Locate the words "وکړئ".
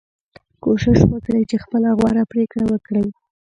1.05-1.43, 2.67-3.07